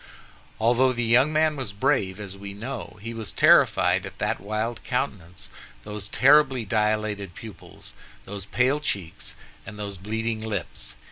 Although 0.59 0.93
the 0.93 1.03
young 1.03 1.31
man 1.31 1.55
was 1.55 1.73
brave, 1.73 2.19
as 2.19 2.35
we 2.35 2.55
know, 2.55 2.97
he 3.03 3.13
was 3.13 3.31
terrified 3.31 4.03
at 4.03 4.17
that 4.17 4.39
wild 4.39 4.83
countenance, 4.83 5.51
those 5.83 6.07
terribly 6.07 6.65
dilated 6.65 7.35
pupils, 7.35 7.93
those 8.25 8.47
pale 8.47 8.79
cheeks, 8.79 9.35
and 9.63 9.77
those 9.77 9.99
bleeding 9.99 10.41
lips. 10.41 10.95